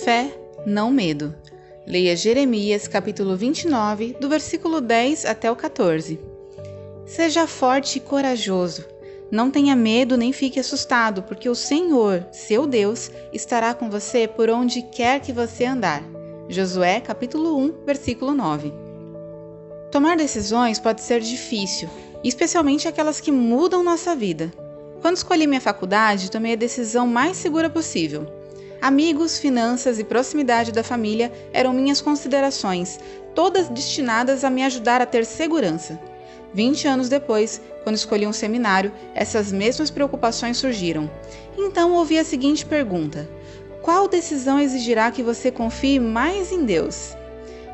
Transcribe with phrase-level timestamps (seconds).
[0.00, 0.34] Fé,
[0.66, 1.34] não medo.
[1.86, 6.18] Leia Jeremias capítulo 29, do versículo 10 até o 14.
[7.04, 8.84] Seja forte e corajoso.
[9.30, 14.48] Não tenha medo nem fique assustado, porque o Senhor, seu Deus, estará com você por
[14.48, 16.02] onde quer que você andar.
[16.48, 18.72] Josué capítulo 1, versículo 9.
[19.92, 21.88] Tomar decisões pode ser difícil,
[22.24, 24.50] especialmente aquelas que mudam nossa vida.
[25.02, 28.41] Quando escolhi minha faculdade, tomei a decisão mais segura possível.
[28.82, 32.98] Amigos, finanças e proximidade da família eram minhas considerações,
[33.32, 36.00] todas destinadas a me ajudar a ter segurança.
[36.52, 41.08] 20 anos depois, quando escolhi um seminário, essas mesmas preocupações surgiram.
[41.56, 43.30] Então ouvi a seguinte pergunta:
[43.82, 47.16] Qual decisão exigirá que você confie mais em Deus?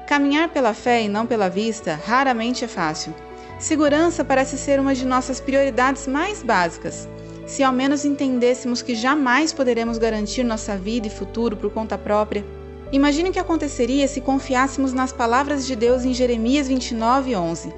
[0.06, 3.14] Caminhar pela fé e não pela vista raramente é fácil.
[3.58, 7.08] Segurança parece ser uma de nossas prioridades mais básicas.
[7.48, 12.44] Se ao menos entendêssemos que jamais poderemos garantir nossa vida e futuro por conta própria,
[12.92, 17.72] imagine o que aconteceria se confiássemos nas palavras de Deus em Jeremias 29, 11.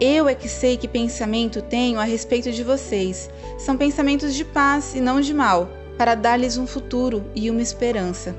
[0.00, 3.28] Eu é que sei que pensamento tenho a respeito de vocês.
[3.58, 5.68] São pensamentos de paz e não de mal,
[5.98, 8.34] para dar-lhes um futuro e uma esperança.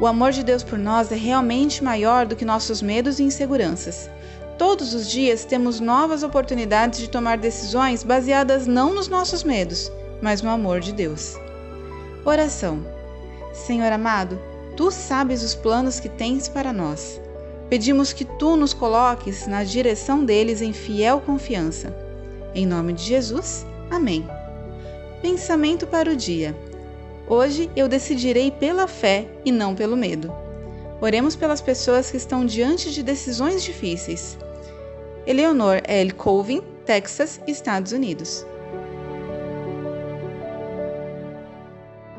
[0.00, 4.08] O amor de Deus por nós é realmente maior do que nossos medos e inseguranças.
[4.60, 10.42] Todos os dias temos novas oportunidades de tomar decisões baseadas não nos nossos medos, mas
[10.42, 11.34] no amor de Deus.
[12.26, 12.84] Oração.
[13.54, 14.38] Senhor amado,
[14.76, 17.18] tu sabes os planos que tens para nós.
[17.70, 21.96] Pedimos que tu nos coloques na direção deles em fiel confiança.
[22.54, 24.28] Em nome de Jesus, amém.
[25.22, 26.54] Pensamento para o dia.
[27.26, 30.30] Hoje eu decidirei pela fé e não pelo medo.
[31.00, 34.36] Oremos pelas pessoas que estão diante de decisões difíceis.
[35.30, 36.12] Eleanor L.
[36.14, 38.44] Colvin, Texas, Estados Unidos.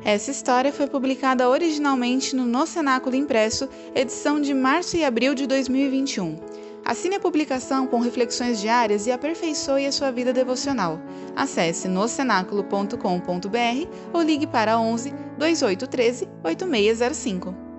[0.06, 5.46] Essa história foi publicada originalmente no No Cenáculo Impresso, edição de março e abril de
[5.46, 6.38] 2021.
[6.86, 10.98] Assine a publicação com reflexões diárias e aperfeiçoe a sua vida devocional.
[11.36, 17.71] Acesse nocenáculo.com.br ou ligue para 11 2813 8605.